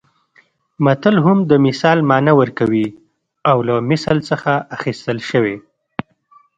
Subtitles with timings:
[0.85, 2.87] متل هم د مثال مانا ورکوي
[3.49, 5.55] او له مثل څخه اخیستل شوی